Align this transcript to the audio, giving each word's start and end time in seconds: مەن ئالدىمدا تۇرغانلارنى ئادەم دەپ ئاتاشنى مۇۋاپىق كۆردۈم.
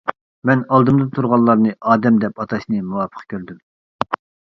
مەن 0.49 0.61
ئالدىمدا 0.77 1.05
تۇرغانلارنى 1.17 1.73
ئادەم 1.91 2.17
دەپ 2.23 2.41
ئاتاشنى 2.45 2.81
مۇۋاپىق 2.95 3.27
كۆردۈم. 3.35 3.61